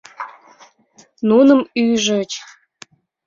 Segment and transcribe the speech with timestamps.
[1.29, 2.31] Нуным ужыч.